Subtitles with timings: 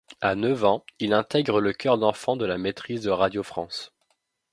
[0.19, 3.93] À neuf ans, il intègre le chœur d'enfants de la maîtrise de Radio France.